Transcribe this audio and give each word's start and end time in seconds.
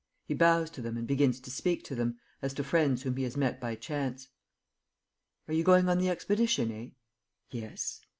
He 0.25 0.33
bows 0.33 0.71
to 0.71 0.81
them 0.81 0.97
and 0.97 1.05
begins 1.05 1.39
to 1.41 1.51
speak 1.51 1.83
to 1.83 1.93
them, 1.93 2.17
as 2.41 2.55
to 2.55 2.63
friends 2.63 3.03
whom 3.03 3.17
he 3.17 3.23
has 3.23 3.37
met 3.37 3.59
by 3.61 3.75
chance. 3.75 4.29
"Are 5.47 5.53
you 5.53 5.63
going 5.63 5.87
on 5.87 5.99
the 5.99 6.09
expedition, 6.09 6.71
eh?" 6.71 6.87
"Yes." 7.51 8.01